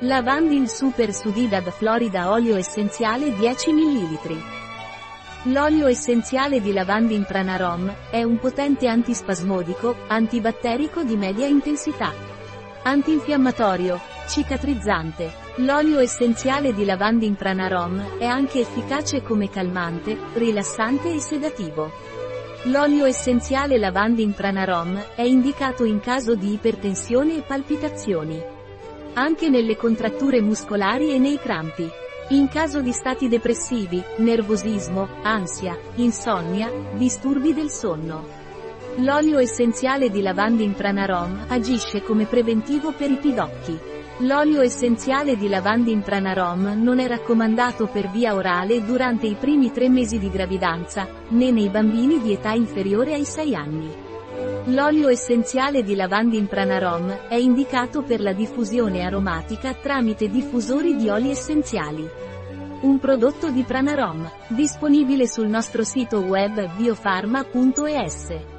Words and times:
Lavandin 0.00 0.68
Super 0.68 1.10
Sudidad 1.14 1.70
Florida 1.70 2.30
Olio 2.30 2.54
Essenziale 2.56 3.34
10 3.34 3.72
ml. 3.72 4.42
L'olio 5.44 5.86
essenziale 5.86 6.60
di 6.60 6.74
Lavandin 6.74 7.24
Pranarom 7.24 7.90
è 8.10 8.22
un 8.22 8.38
potente 8.38 8.88
antispasmodico, 8.88 9.96
antibatterico 10.08 11.02
di 11.02 11.16
media 11.16 11.46
intensità. 11.46 12.12
Antinfiammatorio, 12.82 13.98
cicatrizzante. 14.28 15.32
L'olio 15.60 16.00
essenziale 16.00 16.74
di 16.74 16.84
Lavandin 16.84 17.34
Pranarom 17.34 18.18
è 18.18 18.26
anche 18.26 18.60
efficace 18.60 19.22
come 19.22 19.48
calmante, 19.48 20.14
rilassante 20.34 21.14
e 21.14 21.20
sedativo. 21.20 21.90
L'olio 22.64 23.06
essenziale 23.06 23.78
Lavandin 23.78 24.34
Pranarom 24.34 25.02
è 25.14 25.22
indicato 25.22 25.84
in 25.84 26.00
caso 26.00 26.34
di 26.34 26.52
ipertensione 26.52 27.38
e 27.38 27.40
palpitazioni 27.40 28.55
anche 29.18 29.48
nelle 29.48 29.76
contratture 29.76 30.42
muscolari 30.42 31.12
e 31.12 31.18
nei 31.18 31.38
crampi. 31.38 31.88
In 32.30 32.48
caso 32.48 32.82
di 32.82 32.92
stati 32.92 33.28
depressivi, 33.28 34.02
nervosismo, 34.18 35.08
ansia, 35.22 35.78
insonnia, 35.94 36.70
disturbi 36.94 37.54
del 37.54 37.70
sonno. 37.70 38.44
L'olio 38.96 39.38
essenziale 39.38 40.10
di 40.10 40.20
lavandin 40.20 40.74
pranarom 40.74 41.46
agisce 41.48 42.02
come 42.02 42.26
preventivo 42.26 42.92
per 42.92 43.10
i 43.10 43.16
pidocchi. 43.16 43.78
L'olio 44.20 44.60
essenziale 44.60 45.36
di 45.36 45.48
lavandin 45.48 46.02
pranarom 46.02 46.74
non 46.82 46.98
è 46.98 47.06
raccomandato 47.06 47.86
per 47.86 48.10
via 48.10 48.34
orale 48.34 48.84
durante 48.84 49.26
i 49.26 49.34
primi 49.34 49.72
tre 49.72 49.88
mesi 49.88 50.18
di 50.18 50.30
gravidanza, 50.30 51.08
né 51.28 51.50
nei 51.50 51.70
bambini 51.70 52.20
di 52.20 52.32
età 52.32 52.52
inferiore 52.52 53.14
ai 53.14 53.24
6 53.24 53.54
anni. 53.54 54.05
L'olio 54.66 55.08
essenziale 55.08 55.82
di 55.82 55.94
lavandin 55.94 56.46
pranarom 56.46 57.28
è 57.28 57.36
indicato 57.36 58.02
per 58.02 58.20
la 58.20 58.32
diffusione 58.32 59.04
aromatica 59.04 59.74
tramite 59.74 60.28
diffusori 60.28 60.96
di 60.96 61.08
oli 61.08 61.30
essenziali. 61.30 62.08
Un 62.82 62.98
prodotto 62.98 63.50
di 63.50 63.62
Pranarom, 63.62 64.30
disponibile 64.48 65.26
sul 65.26 65.48
nostro 65.48 65.82
sito 65.82 66.18
web 66.20 66.76
biofarma.es. 66.76 68.55